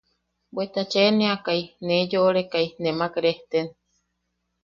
Bweta 0.53 0.81
cheʼaneakai 0.91 1.61
nee 1.85 2.03
yoʼorekai 2.11 2.67
nemak 2.83 3.13
rejten. 3.23 3.67